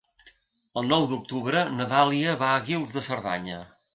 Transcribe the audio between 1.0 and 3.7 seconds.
d'octubre na Dàlia va a Guils de Cerdanya.